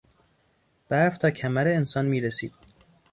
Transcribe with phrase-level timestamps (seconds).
[0.89, 2.53] برف تا کمر انسان میرسید.